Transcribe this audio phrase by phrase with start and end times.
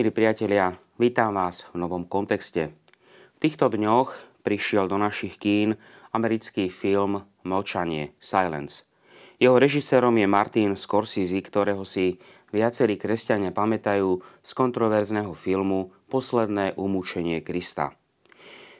[0.00, 2.72] Milí priatelia, vítam vás v novom kontexte.
[3.36, 5.76] V týchto dňoch prišiel do našich kín
[6.16, 8.88] americký film Mlčanie, Silence.
[9.36, 12.16] Jeho režisérom je Martin Scorsese, ktorého si
[12.48, 17.92] viacerí kresťania pamätajú z kontroverzného filmu Posledné umúčenie Krista.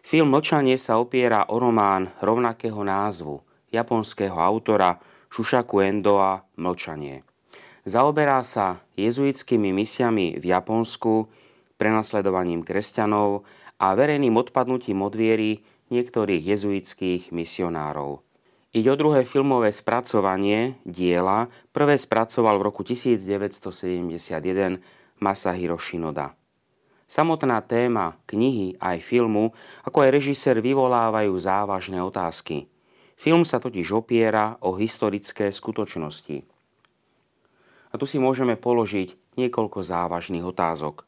[0.00, 4.96] Film Mlčanie sa opiera o román rovnakého názvu japonského autora
[5.28, 7.28] Shushaku Endoa Mlčanie.
[7.88, 11.32] Zaoberá sa jezuitskými misiami v Japonsku,
[11.80, 13.48] prenasledovaním kresťanov
[13.80, 18.20] a verejným odpadnutím od viery niektorých jezuitských misionárov.
[18.70, 24.78] Ide o druhé filmové spracovanie diela, prvé spracoval v roku 1971
[25.18, 26.38] Masahiro Shinoda.
[27.10, 29.50] Samotná téma knihy aj filmu,
[29.82, 32.70] ako aj režisér vyvolávajú závažné otázky.
[33.18, 36.59] Film sa totiž opiera o historické skutočnosti.
[37.90, 41.02] A tu si môžeme položiť niekoľko závažných otázok.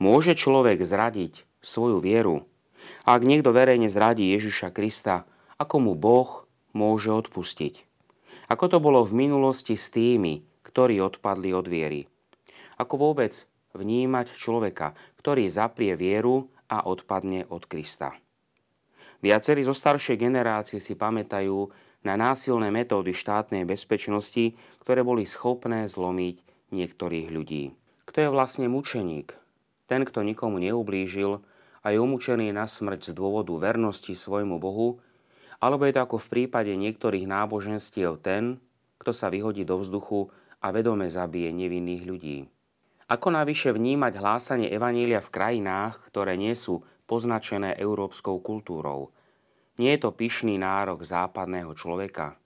[0.00, 2.48] Môže človek zradiť svoju vieru?
[3.04, 5.24] A ak niekto verejne zradí Ježiša Krista,
[5.60, 7.84] ako mu Boh môže odpustiť?
[8.48, 12.04] Ako to bolo v minulosti s tými, ktorí odpadli od viery?
[12.76, 13.32] Ako vôbec
[13.72, 18.12] vnímať človeka, ktorý zaprie vieru a odpadne od Krista?
[19.24, 21.72] Viacerí zo staršej generácie si pamätajú
[22.04, 24.52] na násilné metódy štátnej bezpečnosti,
[24.84, 27.72] ktoré boli schopné zlomiť niektorých ľudí.
[28.04, 29.32] Kto je vlastne mučeník?
[29.88, 31.40] Ten, kto nikomu neublížil
[31.80, 35.00] a je umúčený na smrť z dôvodu vernosti svojmu Bohu,
[35.64, 38.60] alebo je to ako v prípade niektorých náboženstiev ten,
[39.00, 40.28] kto sa vyhodí do vzduchu
[40.60, 42.38] a vedome zabije nevinných ľudí.
[43.08, 49.08] Ako navyše vnímať hlásanie Evanília v krajinách, ktoré nie sú poznačené európskou kultúrou–
[49.74, 52.38] nie je to pyšný nárok západného človeka?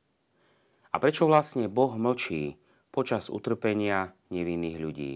[0.89, 2.56] A prečo vlastne Boh mlčí
[2.89, 5.12] počas utrpenia nevinných ľudí?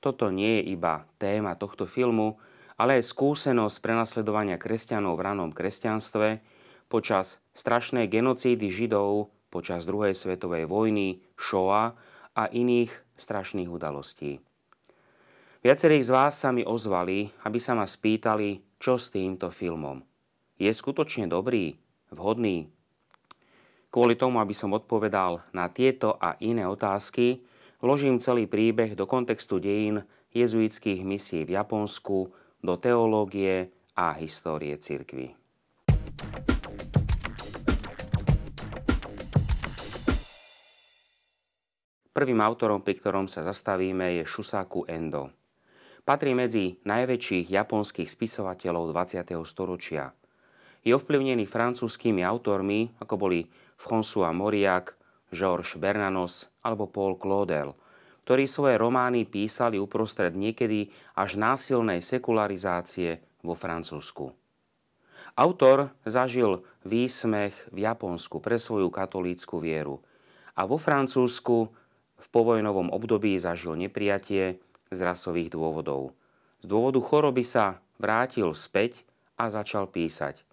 [0.00, 2.40] Toto nie je iba téma tohto filmu,
[2.80, 6.40] ale aj skúsenosť prenasledovania kresťanov v ranom kresťanstve
[6.88, 11.92] počas strašnej genocídy Židov počas druhej svetovej vojny, Shoah
[12.32, 14.40] a iných strašných udalostí.
[15.60, 20.07] Viacerých z vás sa mi ozvali, aby sa ma spýtali, čo s týmto filmom
[20.58, 21.78] je skutočne dobrý,
[22.10, 22.66] vhodný?
[23.94, 27.46] Kvôli tomu, aby som odpovedal na tieto a iné otázky,
[27.78, 30.02] vložím celý príbeh do kontextu dejín
[30.34, 35.32] jezuitských misií v Japonsku, do teológie a histórie cirkvy.
[42.10, 45.30] Prvým autorom, pri ktorom sa zastavíme, je Shusaku Endo.
[46.02, 49.22] Patrí medzi najväčších japonských spisovateľov 20.
[49.46, 50.10] storočia–
[50.82, 53.46] je ovplyvnený francúzskými autormi, ako boli
[53.78, 54.94] François Mauriac,
[55.28, 57.76] Georges Bernanos alebo Paul Claudel,
[58.24, 64.32] ktorí svoje romány písali uprostred niekedy až násilnej sekularizácie vo Francúzsku.
[65.38, 70.02] Autor zažil výsmech v Japonsku pre svoju katolícku vieru
[70.58, 71.70] a vo Francúzsku
[72.18, 74.58] v povojnovom období zažil nepriatie
[74.90, 76.16] z rasových dôvodov.
[76.58, 79.06] Z dôvodu choroby sa vrátil späť
[79.38, 80.47] a začal písať.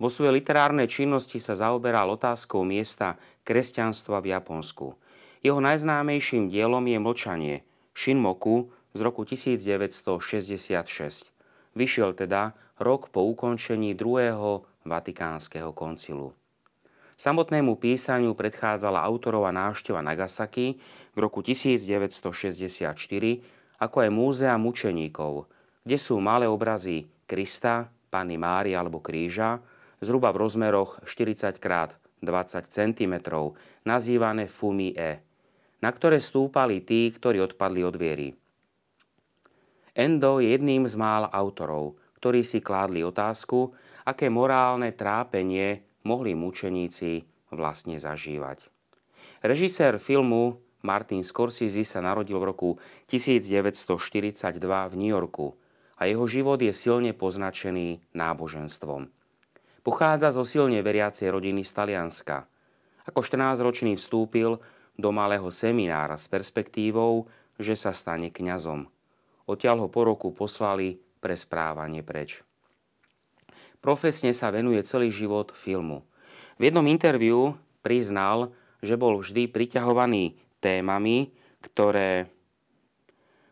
[0.00, 4.96] Vo svojej literárnej činnosti sa zaoberal otázkou miesta kresťanstva v Japonsku.
[5.40, 7.56] Jeho najznámejším dielom je Mlčanie,
[7.96, 11.28] Shinmoku z roku 1966.
[11.76, 16.32] Vyšiel teda rok po ukončení druhého Vatikánskeho koncilu.
[17.20, 20.80] Samotnému písaniu predchádzala autorová návšteva Nagasaki
[21.12, 22.96] v roku 1964,
[23.76, 25.44] ako aj múzea mučeníkov,
[25.84, 29.62] kde sú malé obrazy Krista, Panny Mári alebo kríža,
[30.02, 33.14] zhruba v rozmeroch 40 x 20 cm,
[33.88, 35.24] nazývané fumie,
[35.80, 38.28] na ktoré stúpali tí, ktorí odpadli od viery.
[39.96, 43.72] Endo je jedným z mála autorov, ktorí si kládli otázku,
[44.04, 48.60] aké morálne trápenie mohli mučeníci vlastne zažívať.
[49.40, 52.70] Režisér filmu Martin Scorsese sa narodil v roku
[53.08, 55.56] 1942 v New Yorku
[56.00, 59.12] a jeho život je silne poznačený náboženstvom.
[59.84, 62.48] Pochádza zo silne veriacej rodiny z Talianska.
[63.04, 64.56] Ako 14-ročný vstúpil
[64.96, 67.28] do malého seminára s perspektívou,
[67.60, 68.88] že sa stane kňazom.
[69.44, 72.40] Odtiaľ ho po roku poslali pre správanie preč.
[73.80, 76.04] Profesne sa venuje celý život filmu.
[76.60, 78.52] V jednom interviu priznal,
[78.84, 81.32] že bol vždy priťahovaný témami,
[81.64, 82.28] ktoré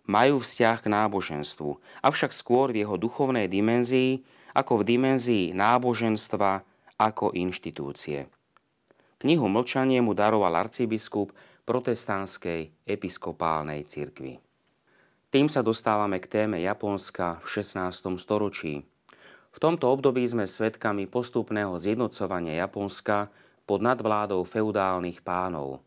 [0.09, 4.25] majú vzťah k náboženstvu, avšak skôr v jeho duchovnej dimenzii
[4.57, 6.65] ako v dimenzii náboženstva
[6.97, 8.27] ako inštitúcie.
[9.21, 11.31] Knihu Mlčanie mu daroval arcibiskup
[11.69, 14.41] protestantskej episkopálnej cirkvi.
[15.29, 18.17] Tým sa dostávame k téme Japonska v 16.
[18.17, 18.89] storočí.
[19.53, 23.29] V tomto období sme svedkami postupného zjednocovania Japonska
[23.69, 25.85] pod nadvládou feudálnych pánov.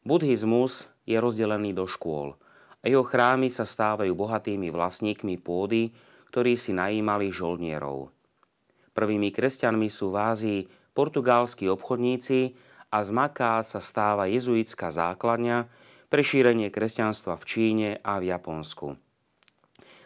[0.00, 2.40] Buddhizmus je rozdelený do škôl
[2.80, 5.92] a jeho chrámy sa stávajú bohatými vlastníkmi pôdy,
[6.32, 8.08] ktorí si najímali žoldnierov.
[8.96, 10.60] Prvými kresťanmi sú v Ázii
[10.96, 12.56] portugalskí obchodníci
[12.90, 15.70] a z Maká sa stáva jezuitská základňa
[16.10, 18.98] pre šírenie kresťanstva v Číne a v Japonsku.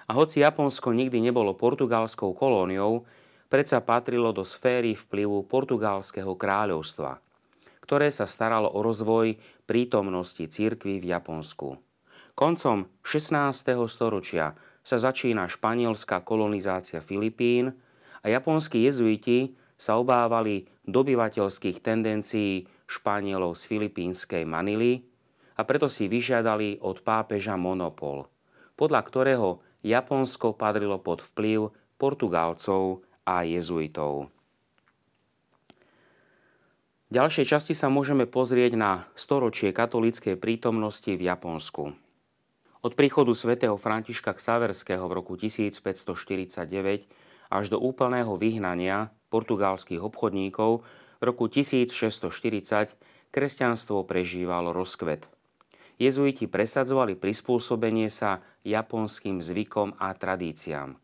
[0.04, 3.08] A hoci Japonsko nikdy nebolo portugalskou kolóniou,
[3.48, 7.16] predsa patrilo do sféry vplyvu portugalského kráľovstva,
[7.80, 11.80] ktoré sa staralo o rozvoj prítomnosti církvy v Japonsku.
[12.34, 13.62] Koncom 16.
[13.86, 17.70] storočia sa začína španielská kolonizácia Filipín
[18.18, 25.06] a japonskí jezuiti sa obávali dobyvateľských tendencií Španielov z filipínskej Manily
[25.54, 28.26] a preto si vyžiadali od pápeža monopol,
[28.74, 31.70] podľa ktorého Japonsko padrilo pod vplyv
[32.02, 34.26] Portugálcov a jezuitov.
[37.06, 41.94] V ďalšej časti sa môžeme pozrieť na storočie katolíckej prítomnosti v Japonsku.
[42.84, 47.08] Od príchodu svätého Františka Ksaverského v roku 1549
[47.48, 50.84] až do úplného vyhnania portugalských obchodníkov
[51.16, 52.92] v roku 1640
[53.32, 55.24] kresťanstvo prežívalo rozkvet.
[55.96, 61.00] Jezuiti presadzovali prispôsobenie sa japonským zvykom a tradíciám.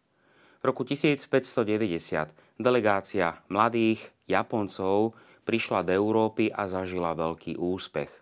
[0.61, 5.17] V roku 1590 delegácia mladých Japoncov
[5.49, 8.13] prišla do Európy a zažila veľký úspech.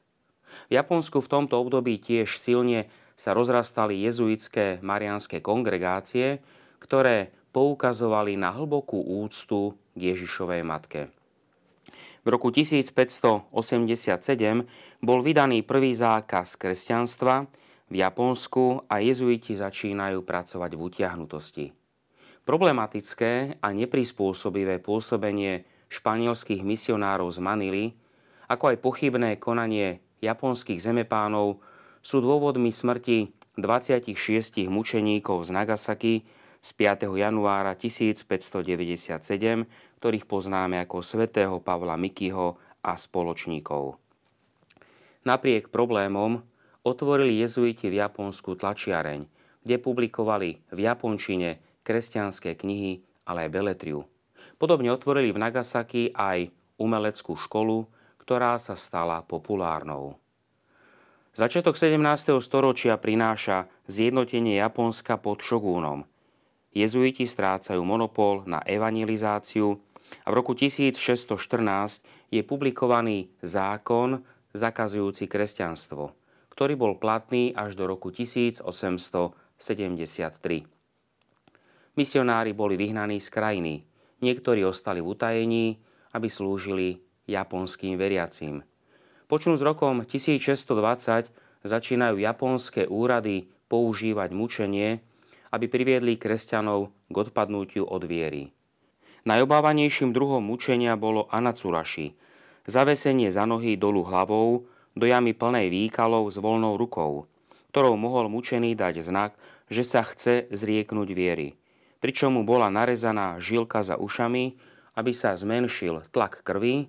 [0.71, 2.87] V Japonsku v tomto období tiež silne
[3.19, 6.39] sa rozrastali jezuitské marianské kongregácie,
[6.79, 11.11] ktoré poukazovali na hlbokú úctu k Ježišovej matke.
[12.23, 13.51] V roku 1587
[15.03, 17.51] bol vydaný prvý zákaz kresťanstva
[17.89, 21.67] v Japonsku a jezuiti začínajú pracovať v utiahnutosti.
[22.45, 27.85] Problematické a neprispôsobivé pôsobenie španielských misionárov z Manily,
[28.49, 31.61] ako aj pochybné konanie japonských zemepánov
[32.03, 36.15] sú dôvodmi smrti 26 mučeníkov z Nagasaki
[36.59, 37.11] z 5.
[37.15, 38.63] januára 1597,
[39.99, 43.99] ktorých poznáme ako svätého Pavla Mikyho a spoločníkov.
[45.27, 46.43] Napriek problémom
[46.87, 49.27] otvorili jezuiti v Japonsku tlačiareň,
[49.67, 54.07] kde publikovali v japončine kresťanské knihy, ale aj beletriu.
[54.57, 57.91] Podobne otvorili v Nagasaki aj umeleckú školu,
[58.23, 60.17] ktorá sa stala populárnou.
[61.39, 62.35] Začiatok 17.
[62.43, 66.03] storočia prináša zjednotenie Japonska pod šogúnom.
[66.75, 69.79] Jezuiti strácajú monopol na evangelizáciu
[70.27, 70.99] a v roku 1614
[72.35, 74.19] je publikovaný zákon
[74.51, 76.11] zakazujúci kresťanstvo,
[76.51, 79.63] ktorý bol platný až do roku 1873.
[81.95, 83.87] Misionári boli vyhnaní z krajiny,
[84.27, 85.79] niektorí ostali v utajení,
[86.19, 86.99] aby slúžili
[87.31, 88.67] japonským veriacím.
[89.29, 91.29] Počnú s rokom 1620
[91.61, 95.05] začínajú japonské úrady používať mučenie,
[95.53, 98.57] aby priviedli kresťanov k odpadnutiu od viery.
[99.29, 102.17] Najobávanejším druhom mučenia bolo anacuraši,
[102.65, 104.65] zavesenie za nohy dolu hlavou
[104.97, 107.29] do jamy plnej výkalov s voľnou rukou,
[107.69, 109.37] ktorou mohol mučený dať znak,
[109.69, 111.61] že sa chce zrieknúť viery,
[112.01, 114.57] pričom mu bola narezaná žilka za ušami,
[114.97, 116.89] aby sa zmenšil tlak krvi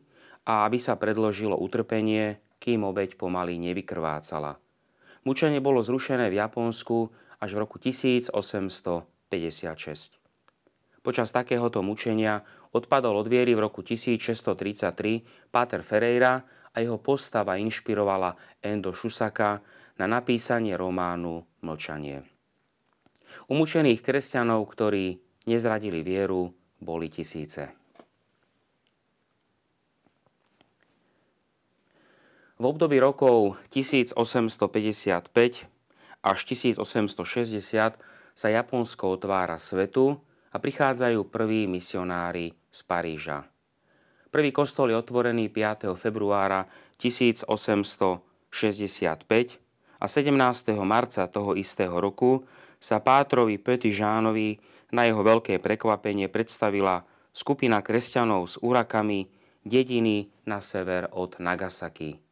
[0.49, 4.57] a aby sa predložilo utrpenie, kým obeď pomaly nevykrvácala.
[5.21, 9.29] Mučenie bolo zrušené v Japonsku až v roku 1856.
[11.05, 12.41] Počas takéhoto mučenia
[12.73, 16.41] odpadol od viery v roku 1633 Páter Ferreira
[16.73, 19.61] a jeho postava inšpirovala Endo Shusaka
[20.01, 22.25] na napísanie románu Mlčanie.
[23.47, 26.51] Umúčených kresťanov, ktorí nezradili vieru,
[26.81, 27.78] boli tisíce.
[32.59, 34.19] V období rokov 1855
[36.19, 37.63] až 1860
[38.35, 40.19] sa Japonsko otvára svetu
[40.51, 43.47] a prichádzajú prví misionári z Paríža.
[44.27, 45.95] Prvý kostol je otvorený 5.
[45.95, 46.67] februára
[46.99, 48.27] 1865
[49.95, 50.83] a 17.
[50.83, 52.43] marca toho istého roku
[52.83, 54.59] sa Pátrovi Petižánovi
[54.91, 59.31] na jeho veľké prekvapenie predstavila skupina kresťanov s úrakami
[59.63, 62.28] dediny na sever od Nagasaki.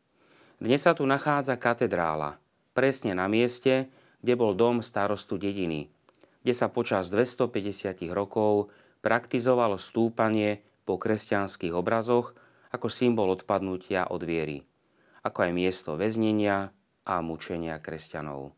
[0.58, 2.42] Dnes sa tu nachádza katedrála,
[2.74, 3.90] presne na mieste,
[4.26, 5.88] kde bol dom starostu dediny–
[6.48, 8.72] kde sa počas 250 rokov
[9.04, 12.32] praktizovalo stúpanie po kresťanských obrazoch
[12.72, 14.64] ako symbol odpadnutia od viery,
[15.28, 16.72] ako aj miesto väznenia
[17.04, 18.56] a mučenia kresťanov.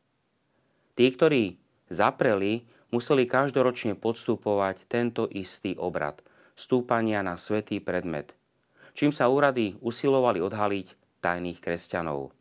[0.93, 1.57] Tí, ktorí
[1.89, 6.21] zapreli, museli každoročne podstupovať tento istý obrad
[6.53, 8.37] stúpania na svetý predmet,
[8.93, 12.31] čím sa úrady usilovali odhaliť tajných kresťanov.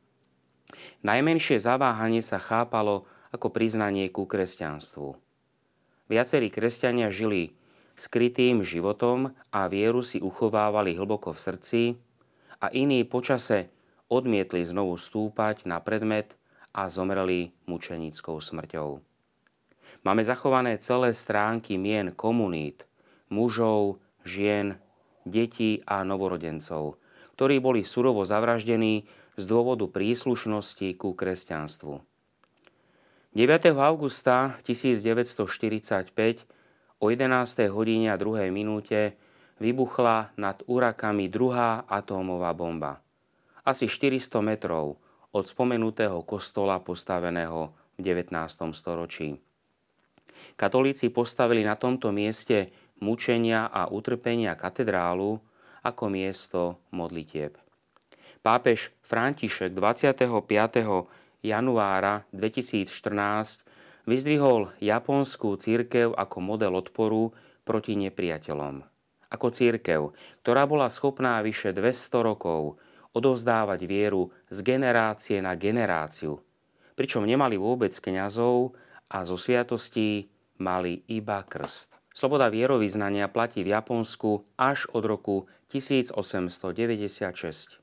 [1.02, 5.16] Najmenšie zaváhanie sa chápalo ako priznanie ku kresťanstvu.
[6.08, 7.52] Viacerí kresťania žili
[7.98, 11.82] skrytým životom a vieru si uchovávali hlboko v srdci
[12.62, 13.68] a iní počase
[14.08, 16.32] odmietli znovu stúpať na predmet
[16.72, 19.02] a zomreli mučenickou smrťou.
[20.06, 22.86] Máme zachované celé stránky mien komunít,
[23.28, 24.78] mužov, žien,
[25.26, 26.96] detí a novorodencov,
[27.38, 29.06] ktorí boli surovo zavraždení
[29.38, 32.02] z dôvodu príslušnosti ku kresťanstvu.
[33.30, 33.78] 9.
[33.78, 36.10] augusta 1945
[36.98, 37.70] o 11.
[37.70, 38.50] hodine a 2.
[38.50, 39.14] minúte
[39.62, 42.98] vybuchla nad Urakami druhá atómová bomba.
[43.62, 44.98] Asi 400 metrov
[45.30, 48.34] od spomenutého kostola postaveného v 19.
[48.74, 49.38] storočí.
[50.58, 55.38] Katolíci postavili na tomto mieste mučenia a utrpenia katedrálu
[55.88, 57.56] ako miesto modlitieb.
[58.44, 60.28] Pápež František 25
[61.42, 63.64] januára 2014
[64.08, 67.34] vyzdvihol japonskú církev ako model odporu
[67.66, 68.80] proti nepriateľom.
[69.28, 72.80] Ako církev, ktorá bola schopná vyše 200 rokov
[73.12, 76.40] odovzdávať vieru z generácie na generáciu,
[76.96, 78.72] pričom nemali vôbec kňazov
[79.12, 81.97] a zo sviatostí mali iba krst.
[82.18, 87.78] Sloboda vierovýznania platí v Japonsku až od roku 1896.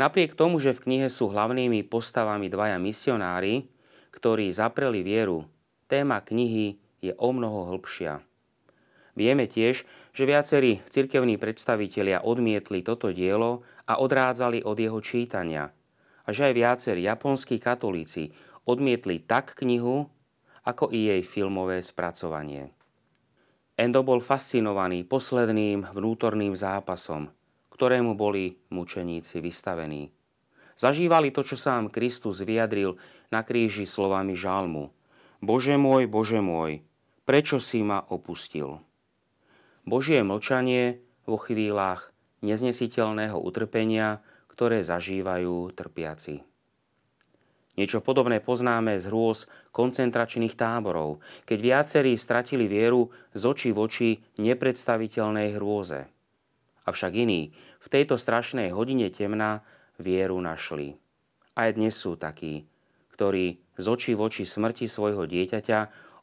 [0.00, 3.68] Napriek tomu, že v knihe sú hlavnými postavami dvaja misionári,
[4.08, 5.44] ktorí zapreli vieru,
[5.84, 8.24] téma knihy je o mnoho hĺbšia.
[9.20, 9.84] Vieme tiež,
[10.16, 15.68] že viacerí cirkevní predstavitelia odmietli toto dielo a odrádzali od jeho čítania.
[16.24, 18.32] A že aj viacerí japonskí katolíci
[18.64, 20.08] odmietli tak knihu,
[20.64, 22.72] ako i jej filmové spracovanie.
[23.76, 27.28] Endo bol fascinovaný posledným vnútorným zápasom–
[27.82, 30.14] ktorému boli mučeníci vystavení.
[30.78, 32.94] Zažívali to, čo sám Kristus vyjadril
[33.34, 34.94] na kríži slovami žalmu.
[35.42, 36.86] Bože môj, Bože môj,
[37.26, 38.78] prečo si ma opustil?
[39.82, 42.14] Božie mlčanie vo chvíľach
[42.46, 46.46] neznesiteľného utrpenia, ktoré zažívajú trpiaci.
[47.72, 54.10] Niečo podobné poznáme z hrôz koncentračných táborov, keď viacerí stratili vieru z očí v oči
[54.36, 56.04] nepredstaviteľnej hrôze.
[56.84, 59.64] Avšak iní v tejto strašnej hodine temna
[59.96, 61.00] vieru našli.
[61.56, 62.68] Aj dnes sú takí,
[63.16, 65.78] ktorí z očí v oči smrti svojho dieťaťa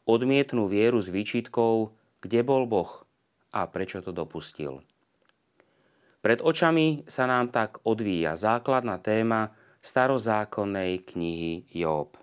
[0.06, 1.90] odmietnú vieru s výčitkou,
[2.22, 3.02] kde bol Boh
[3.50, 4.86] a prečo to dopustil.
[6.20, 12.16] Pred očami sa nám tak odvíja základná téma starozákonnej knihy Job.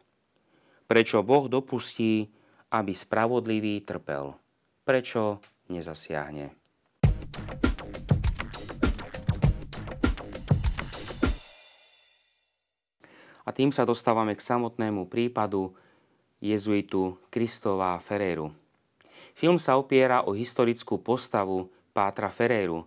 [0.87, 2.29] Prečo Boh dopustí,
[2.71, 4.37] aby spravodlivý trpel?
[4.85, 6.53] Prečo nezasiahne?
[13.47, 15.71] A tým sa dostávame k samotnému prípadu
[16.43, 18.51] jezuitu Kristova Ferreru.
[19.33, 22.85] Film sa opiera o historickú postavu Pátra Ferreru,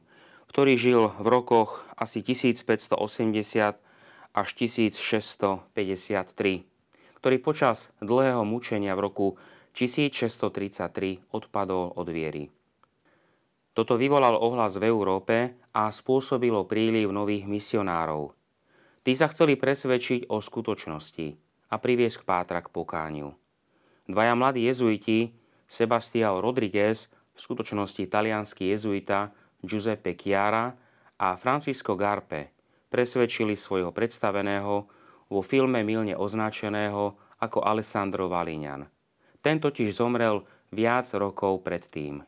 [0.53, 3.90] ktorý žil v rokoch asi 1580
[4.33, 5.67] až 1653,
[7.19, 9.27] ktorý počas dlhého mučenia v roku
[9.75, 12.51] 1633 odpadol od viery.
[13.71, 18.31] Toto vyvolal ohlas v Európe a spôsobilo príliv nových misionárov–
[19.01, 21.29] Tí sa chceli presvedčiť o skutočnosti
[21.73, 23.33] a priviesť k Pátra k pokániu.
[24.05, 25.33] Dvaja mladí jezuiti,
[25.65, 29.33] Sebastiao Rodriguez, v skutočnosti talianský jezuita
[29.65, 30.77] Giuseppe Chiara
[31.17, 32.53] a Francisco Garpe,
[32.91, 34.75] presvedčili svojho predstaveného
[35.31, 38.91] vo filme milne označeného ako Alessandro Valignan.
[39.41, 40.45] Ten totiž zomrel
[40.75, 42.21] viac rokov predtým.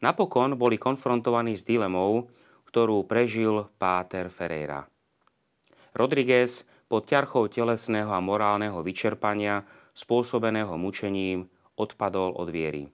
[0.00, 2.30] Napokon boli konfrontovaní s dilemou,
[2.70, 4.86] ktorú prežil Páter Ferreira.
[5.92, 12.88] Rodriguez pod ťarchou telesného a morálneho vyčerpania spôsobeného mučením odpadol od viery.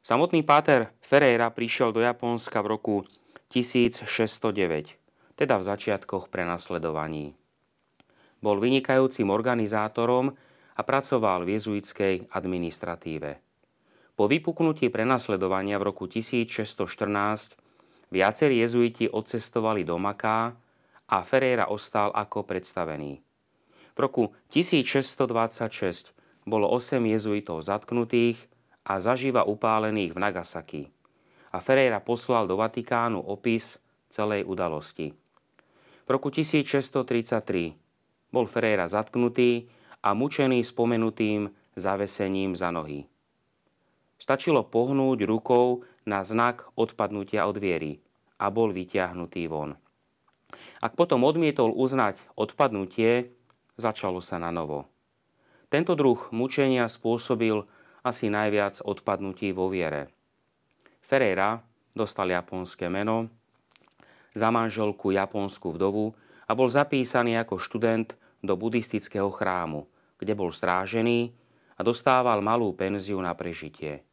[0.00, 2.96] Samotný páter Ferreira prišiel do Japonska v roku
[3.52, 4.96] 1609,
[5.40, 7.32] teda v začiatkoch prenasledovaní.
[8.44, 10.36] Bol vynikajúcim organizátorom
[10.76, 13.40] a pracoval v jezuitskej administratíve.
[14.12, 17.56] Po vypuknutí prenasledovania v roku 1614
[18.12, 20.52] viacerí jezuiti odcestovali do Maká,
[21.10, 23.18] a Ferreira ostal ako predstavený.
[23.94, 26.14] V roku 1626
[26.46, 28.38] bolo 8 jezuitov zatknutých
[28.86, 30.82] a zaživa upálených v Nagasaki
[31.50, 35.10] a Ferreira poslal do Vatikánu opis celej udalosti.
[36.10, 39.70] Roku 1633 bol Ferreira zatknutý
[40.02, 43.06] a mučený spomenutým zavesením za nohy.
[44.18, 48.02] Stačilo pohnúť rukou na znak odpadnutia od viery
[48.42, 49.78] a bol vyťahnutý von.
[50.82, 53.30] Ak potom odmietol uznať odpadnutie,
[53.78, 54.90] začalo sa na novo.
[55.70, 57.62] Tento druh mučenia spôsobil
[58.02, 60.10] asi najviac odpadnutí vo viere.
[61.06, 61.62] Ferreira
[61.94, 63.30] dostal japonské meno,
[64.34, 66.14] za manželku japonskú vdovu
[66.46, 69.86] a bol zapísaný ako študent do buddhistického chrámu,
[70.18, 71.34] kde bol strážený
[71.76, 74.04] a dostával malú penziu na prežitie.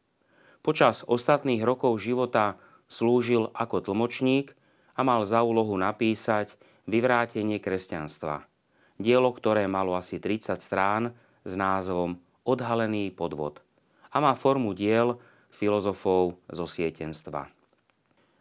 [0.62, 2.58] Počas ostatných rokov života
[2.90, 4.52] slúžil ako tlmočník
[4.98, 6.52] a mal za úlohu napísať
[6.88, 8.48] Vyvrátenie kresťanstva.
[8.96, 11.12] Dielo, ktoré malo asi 30 strán
[11.44, 12.16] s názvom
[12.48, 13.60] Odhalený podvod
[14.08, 15.20] a má formu diel
[15.52, 17.52] filozofov zo sietenstva.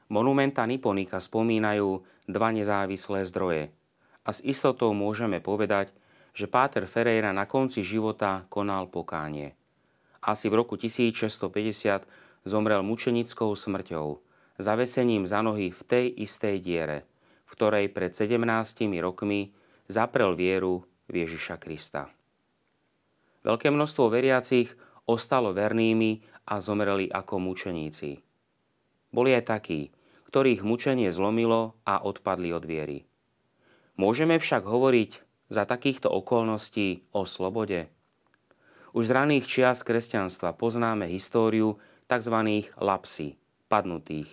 [0.07, 1.99] Monumenta Niponika spomínajú
[2.31, 3.75] dva nezávislé zdroje
[4.23, 5.91] a s istotou môžeme povedať,
[6.31, 9.55] že Páter Ferreira na konci života konal pokánie.
[10.23, 14.07] Asi v roku 1650 zomrel mučenickou smrťou,
[14.59, 17.03] zavesením za nohy v tej istej diere,
[17.47, 18.43] v ktorej pred 17
[19.03, 19.51] rokmi
[19.87, 22.11] zaprel vieru v Ježiša Krista.
[23.47, 24.71] Veľké množstvo veriacich
[25.07, 26.19] ostalo vernými
[26.51, 28.19] a zomreli ako mučeníci.
[29.07, 29.87] Boli aj takí,
[30.27, 33.07] ktorých mučenie zlomilo a odpadli od viery.
[33.96, 35.12] Môžeme však hovoriť
[35.48, 37.88] za takýchto okolností o slobode?
[38.91, 41.79] Už z raných čias kresťanstva poznáme históriu
[42.12, 42.38] tzv.
[42.77, 43.39] lapsy,
[43.72, 44.27] padnutých,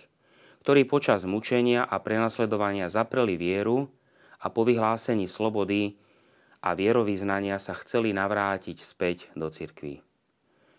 [0.67, 3.87] ktorí počas mučenia a prenasledovania zapreli vieru
[4.41, 5.95] a po vyhlásení slobody
[6.65, 10.01] a vierovýznania sa chceli navrátiť späť do cirkvy.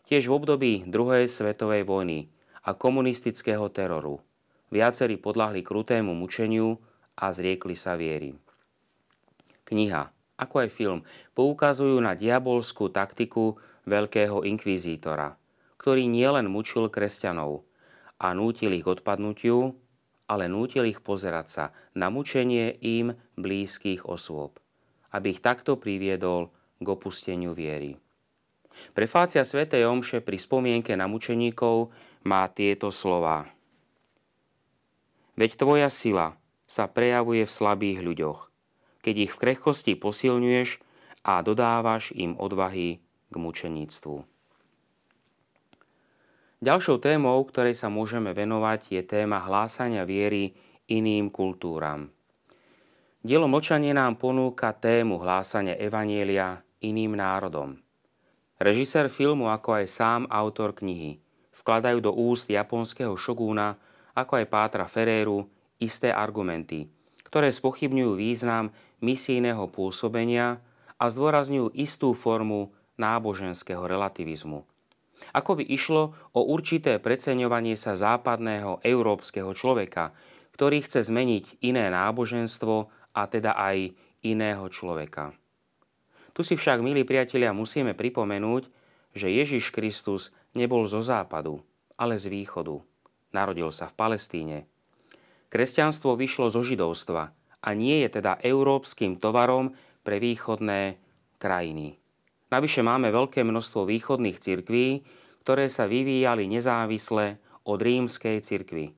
[0.07, 2.31] Tiež v období druhej svetovej vojny
[2.67, 4.23] a komunistického teroru
[4.77, 6.77] viacerí podľahli krutému mučeniu
[7.17, 8.37] a zriekli sa viery.
[9.65, 11.01] Kniha, ako aj film,
[11.33, 13.57] poukazujú na diabolskú taktiku
[13.89, 15.41] veľkého inkvizítora,
[15.81, 17.65] ktorý nielen mučil kresťanov
[18.21, 19.73] a nútil ich odpadnutiu,
[20.29, 21.65] ale nútil ich pozerať sa
[21.97, 24.61] na mučenie im blízkych osôb,
[25.17, 27.97] aby ich takto priviedol k opusteniu viery.
[28.93, 29.65] Prefácia Sv.
[29.73, 31.89] Omše pri spomienke na mučeníkov
[32.29, 33.56] má tieto slova.
[35.37, 38.41] Veď tvoja sila sa prejavuje v slabých ľuďoch,
[39.05, 40.81] keď ich v krehkosti posilňuješ
[41.29, 44.25] a dodávaš im odvahy k mučeníctvu.
[46.57, 50.57] Ďalšou témou, ktorej sa môžeme venovať, je téma hlásania viery
[50.89, 52.09] iným kultúram.
[53.21, 57.77] Dielo Mlčanie nám ponúka tému hlásania Evanielia iným národom.
[58.57, 61.21] Režisér filmu, ako aj sám autor knihy,
[61.53, 63.77] vkladajú do úst japonského šogúna
[64.17, 65.45] ako aj Pátra Ferréru,
[65.77, 66.89] isté argumenty,
[67.29, 68.73] ktoré spochybňujú význam
[69.05, 70.65] misijného pôsobenia
[70.97, 74.65] a zdôrazňujú istú formu náboženského relativizmu.
[75.37, 80.17] Ako by išlo o určité preceňovanie sa západného európskeho človeka,
[80.57, 83.93] ktorý chce zmeniť iné náboženstvo a teda aj
[84.25, 85.37] iného človeka.
[86.33, 88.69] Tu si však, milí priatelia, musíme pripomenúť,
[89.17, 91.65] že Ježiš Kristus nebol zo západu,
[91.97, 92.81] ale z východu.
[93.37, 94.65] Narodil sa v Palestíne.
[95.53, 100.97] Kresťanstvo vyšlo zo židovstva a nie je teda európskym tovarom pre východné
[101.37, 102.01] krajiny.
[102.49, 105.05] Navyše máme veľké množstvo východných cirkví,
[105.45, 107.37] ktoré sa vyvíjali nezávisle
[107.69, 108.97] od rímskej cirkvy.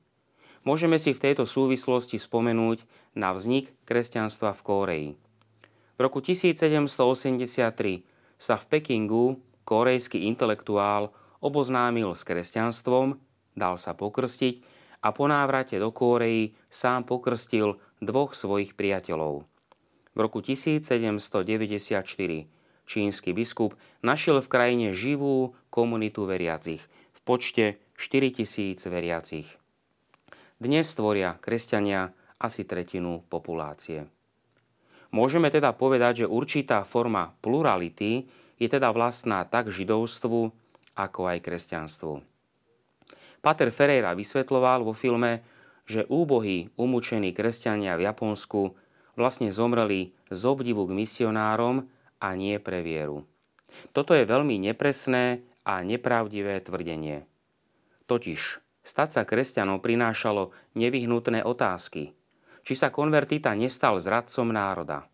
[0.63, 2.85] Môžeme si v tejto súvislosti spomenúť
[3.19, 5.11] na vznik kresťanstva v Kóreji.
[5.97, 8.05] V roku 1783
[8.39, 11.11] sa v Pekingu korejský intelektuál
[11.43, 14.61] oboznámil s kresťanstvom dal sa pokrstiť
[15.05, 19.47] a po návrate do Kórei sám pokrstil dvoch svojich priateľov.
[20.13, 22.03] V roku 1794
[22.89, 26.81] čínsky biskup našiel v krajine živú komunitu veriacich
[27.13, 29.47] v počte 4000 veriacich.
[30.59, 34.07] Dnes tvoria kresťania asi tretinu populácie.
[35.09, 38.27] Môžeme teda povedať, že určitá forma plurality
[38.59, 40.51] je teda vlastná tak židovstvu,
[40.99, 42.28] ako aj kresťanstvu.
[43.39, 45.43] Pater Ferreira vysvetloval vo filme,
[45.87, 48.75] že úbohí umúčení kresťania v Japonsku
[49.15, 51.87] vlastne zomreli z obdivu k misionárom
[52.19, 53.25] a nie pre vieru.
[53.95, 57.25] Toto je veľmi nepresné a nepravdivé tvrdenie.
[58.09, 58.41] Totiž
[58.83, 62.17] stať sa kresťanom prinášalo nevyhnutné otázky.
[62.65, 65.07] Či sa konvertita nestal zradcom národa.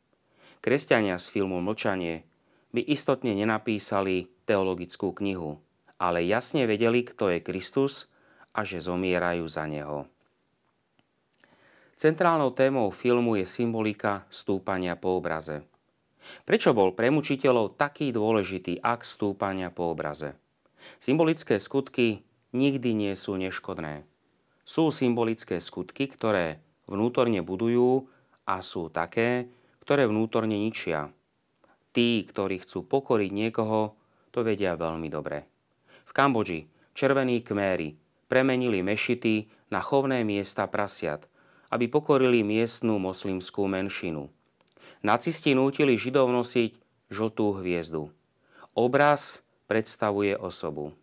[0.63, 2.25] Kresťania z filmu Mlčanie
[2.73, 5.61] by istotne nenapísali teologickú knihu,
[6.01, 8.09] ale jasne vedeli, kto je Kristus
[8.55, 10.07] a že zomierajú za neho.
[11.95, 15.63] Centrálnou témou filmu je symbolika stúpania po obraze.
[16.43, 20.35] Prečo bol pre mučiteľov taký dôležitý akt stúpania po obraze?
[20.99, 24.03] Symbolické skutky nikdy nie sú neškodné.
[24.65, 28.09] Sú symbolické skutky, ktoré vnútorne budujú
[28.49, 29.47] a sú také,
[29.85, 31.13] ktoré vnútorne ničia.
[31.93, 33.95] Tí, ktorí chcú pokoriť niekoho,
[34.35, 35.47] to vedia veľmi dobre.
[36.09, 41.25] V Kambodži červení kméry premenili mešity na chovné miesta prasiat,
[41.69, 44.29] aby pokorili miestnú moslimskú menšinu.
[45.05, 46.71] Nacisti nútili Židov nosiť
[47.13, 48.09] žltú hviezdu.
[48.73, 50.93] Obraz predstavuje osobu.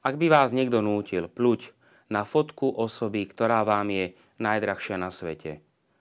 [0.00, 1.70] Ak by vás niekto nútil pluť
[2.10, 4.04] na fotku osoby, ktorá vám je
[4.40, 5.60] najdrahšia na svete,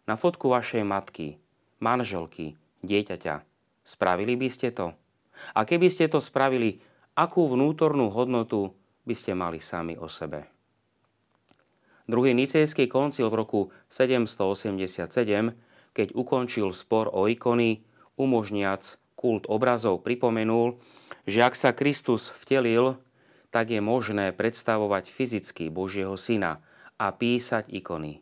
[0.10, 1.38] na fotku vašej matky,
[1.84, 3.46] manželky, dieťaťa.
[3.84, 4.96] Spravili by ste to?
[5.54, 6.82] A keby ste to spravili,
[7.14, 8.74] akú vnútornú hodnotu
[9.10, 10.46] by ste mali sami o sebe?
[12.06, 15.10] Druhý nicejský koncil v roku 787,
[15.94, 17.82] keď ukončil spor o ikony,
[18.18, 20.78] umožniac kult obrazov, pripomenul,
[21.30, 22.98] že ak sa Kristus vtelil,
[23.50, 26.62] tak je možné predstavovať fyzicky Božieho syna
[26.98, 28.22] a písať ikony.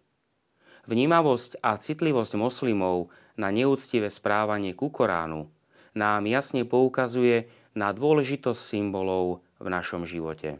[0.88, 5.52] Vnímavosť a citlivosť moslimov na neúctivé správanie ku Koránu
[5.96, 10.60] nám jasne poukazuje na dôležitosť symbolov v našom živote.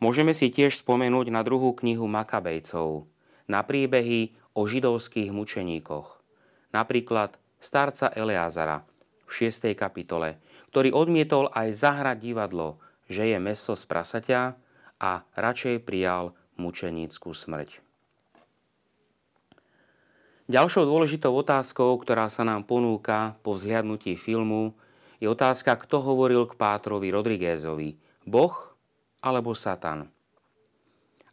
[0.00, 3.04] Môžeme si tiež spomenúť na druhú knihu Makabejcov,
[3.44, 6.24] na príbehy o židovských mučeníkoch.
[6.72, 8.80] Napríklad starca Eleazara
[9.28, 9.76] v 6.
[9.76, 10.40] kapitole,
[10.72, 12.80] ktorý odmietol aj zahrať divadlo,
[13.12, 14.56] že je meso z prasaťa
[15.04, 17.84] a radšej prijal mučeníckú smrť.
[20.48, 24.74] Ďalšou dôležitou otázkou, ktorá sa nám ponúka po vzhliadnutí filmu,
[25.20, 28.00] je otázka, kto hovoril k Pátrovi Rodriguezovi.
[28.24, 28.69] Boh
[29.20, 30.08] alebo Satan?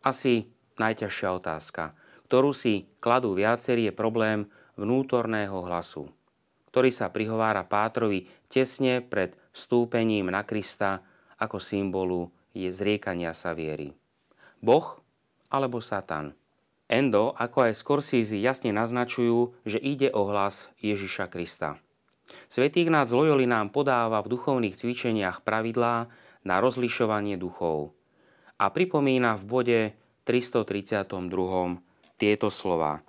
[0.03, 0.47] Asi
[0.79, 1.97] najťažšia otázka,
[2.27, 6.11] ktorú si kladú viacerí, je problém vnútorného hlasu,
[6.71, 11.01] ktorý sa prihovára Pátrovi tesne pred stúpením na Krista
[11.37, 13.93] ako symbolu je zriekania sa viery.
[14.57, 15.01] Boh
[15.53, 16.33] alebo Satan?
[16.87, 21.77] Endo, ako aj Scorsese jasne naznačujú, že ide o hlas Ježiša Krista.
[22.47, 26.07] Svetý Ignác Loyoli nám podáva v duchovných cvičeniach pravidlá
[26.47, 27.91] na rozlišovanie duchov
[28.55, 29.79] a pripomína v bode
[30.23, 31.03] 332.
[32.15, 33.03] tieto slova.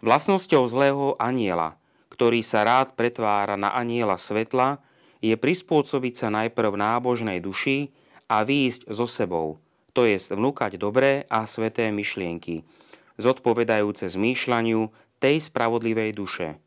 [0.00, 1.74] Vlastnosťou zlého aniela,
[2.14, 4.78] ktorý sa rád pretvára na aniela svetla,
[5.18, 7.90] je prispôsobiť sa najprv nábožnej duši
[8.30, 9.58] a výjsť so sebou,
[9.96, 12.68] to jest vnúkať dobré a sveté myšlienky,
[13.16, 16.60] zodpovedajúce zmýšľaniu tej spravodlivej duše.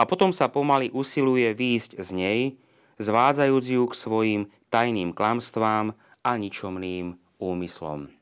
[0.00, 2.40] A potom sa pomaly usiluje výjsť z nej,
[3.00, 8.12] zvádzajúc ju k svojim tajným klamstvám a ničomným úmyslom.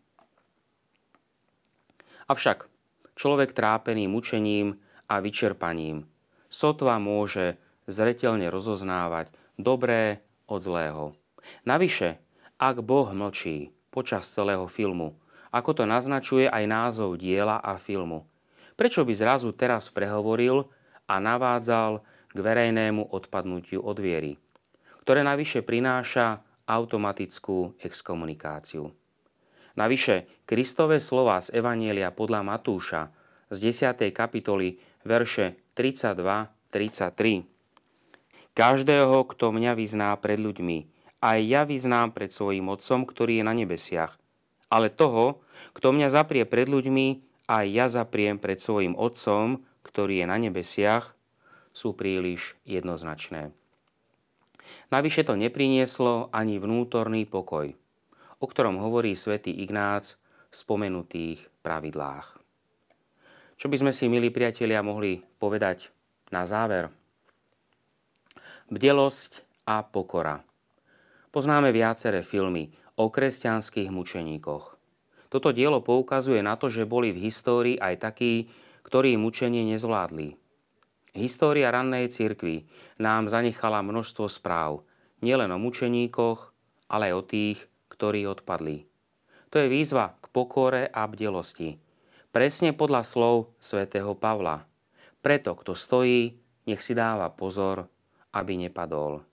[2.31, 2.71] Avšak
[3.19, 4.79] človek trápený mučením
[5.11, 6.07] a vyčerpaním
[6.49, 11.05] sotva môže zretelne rozoznávať dobré od zlého.
[11.65, 12.21] Navyše,
[12.61, 15.17] ak Boh mlčí počas celého filmu,
[15.49, 18.29] ako to naznačuje aj názov diela a filmu.
[18.77, 20.69] Prečo by zrazu teraz prehovoril
[21.09, 24.37] a navádzal k verejnému odpadnutiu od viery,
[25.09, 28.93] ktoré navyše prináša automatickú exkomunikáciu.
[29.73, 33.09] Navyše, Kristové slova z Evanielia podľa Matúša
[33.49, 34.13] z 10.
[34.13, 34.77] kapitoly
[35.09, 37.49] verše 32-33.
[38.53, 40.85] Každého, kto mňa vyzná pred ľuďmi,
[41.25, 44.13] aj ja vyznám pred svojim Otcom, ktorý je na nebesiach–
[44.69, 45.41] ale toho,
[45.73, 51.17] kto mňa zaprie pred ľuďmi, aj ja zapriem pred svojim Otcom, ktorý je na nebesiach,
[51.73, 53.57] sú príliš jednoznačné.
[54.89, 57.73] Navyše to neprinieslo ani vnútorný pokoj,
[58.41, 60.17] o ktorom hovorí svätý Ignác
[60.49, 62.41] v spomenutých pravidlách.
[63.59, 65.91] Čo by sme si, milí priatelia, mohli povedať
[66.31, 66.89] na záver?
[68.71, 70.41] Bdelosť a pokora.
[71.29, 74.65] Poznáme viaceré filmy o kresťanských mučeníkoch.
[75.29, 78.49] Toto dielo poukazuje na to, že boli v histórii aj takí,
[78.89, 80.48] ktorí mučenie nezvládli.
[81.19, 82.63] História rannej cirkvi
[83.03, 84.87] nám zanechala množstvo správ,
[85.19, 86.55] nielen o mučeníkoch,
[86.87, 87.59] ale aj o tých,
[87.91, 88.87] ktorí odpadli.
[89.51, 91.75] To je výzva k pokore a bdelosti.
[92.31, 94.63] Presne podľa slov svätého Pavla.
[95.19, 96.39] Preto, kto stojí,
[96.71, 97.91] nech si dáva pozor,
[98.39, 99.27] aby nepadol.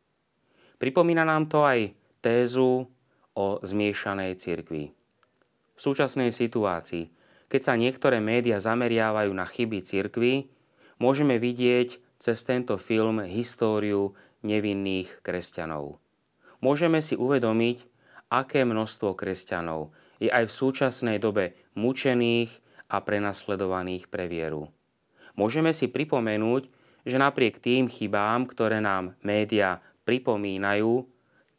[0.81, 2.89] Pripomína nám to aj tézu
[3.37, 4.89] o zmiešanej cirkvi.
[5.75, 7.13] V súčasnej situácii,
[7.45, 10.54] keď sa niektoré médiá zameriavajú na chyby cirkvy,
[10.99, 15.99] môžeme vidieť cez tento film históriu nevinných kresťanov.
[16.63, 17.84] Môžeme si uvedomiť,
[18.31, 22.49] aké množstvo kresťanov je aj v súčasnej dobe mučených
[22.89, 24.71] a prenasledovaných pre vieru.
[25.36, 26.71] Môžeme si pripomenúť,
[27.05, 31.05] že napriek tým chybám, ktoré nám média pripomínajú,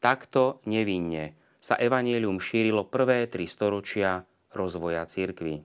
[0.01, 4.23] takto nevinne sa evanielium šírilo prvé tri storočia
[4.55, 5.63] rozvoja cirkvy.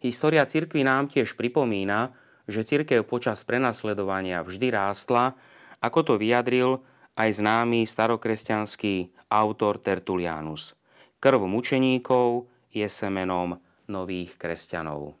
[0.00, 2.14] História cirkvy nám tiež pripomína,
[2.48, 5.36] že cirkev počas prenasledovania vždy rástla,
[5.84, 6.80] ako to vyjadril
[7.14, 10.72] aj známy starokresťanský autor Tertulianus.
[11.20, 15.18] Krv mučeníkov je semenom nových kresťanov.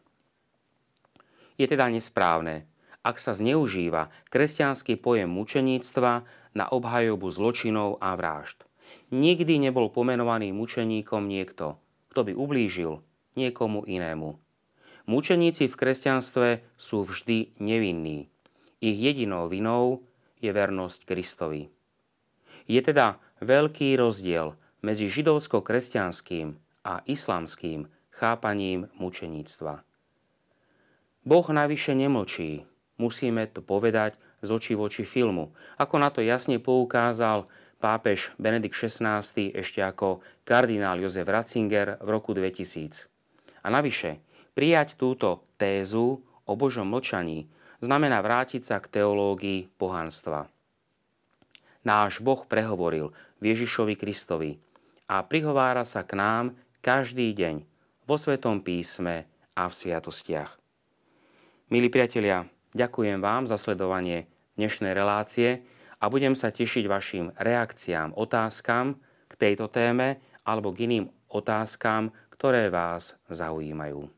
[1.58, 2.70] Je teda nesprávne,
[3.02, 6.12] ak sa zneužíva kresťanský pojem mučeníctva
[6.54, 8.64] na obhajobu zločinov a vražd.
[9.12, 11.76] Nikdy nebol pomenovaný mučeníkom niekto,
[12.14, 13.04] kto by ublížil
[13.36, 14.47] niekomu inému.
[15.08, 18.28] Mučeníci v kresťanstve sú vždy nevinní.
[18.76, 20.04] Ich jedinou vinou
[20.36, 21.72] je vernosť Kristovi.
[22.68, 24.52] Je teda veľký rozdiel
[24.84, 29.80] medzi židovsko-kresťanským a islamským chápaním mučeníctva.
[31.24, 32.68] Boh navyše nemlčí.
[33.00, 35.56] Musíme to povedať z očí voči filmu.
[35.80, 37.48] Ako na to jasne poukázal
[37.80, 39.24] pápež Benedikt XVI
[39.56, 43.08] ešte ako kardinál Jozef Ratzinger v roku 2000.
[43.64, 44.20] A navyše,
[44.58, 47.46] prijať túto tézu o Božom mlčaní
[47.78, 50.50] znamená vrátiť sa k teológii pohanstva.
[51.86, 54.58] Náš Boh prehovoril Ježišovi Kristovi
[55.06, 57.62] a prihovára sa k nám každý deň
[58.02, 60.58] vo Svetom písme a v sviatostiach.
[61.70, 62.42] Milí priatelia,
[62.74, 64.26] ďakujem vám za sledovanie
[64.58, 65.62] dnešnej relácie
[66.02, 68.98] a budem sa tešiť vašim reakciám, otázkam
[69.30, 74.17] k tejto téme alebo k iným otázkam, ktoré vás zaujímajú.